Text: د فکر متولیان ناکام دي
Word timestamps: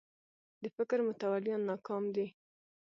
د 0.61 0.63
فکر 0.75 0.97
متولیان 1.07 1.61
ناکام 1.69 2.03
دي 2.15 2.27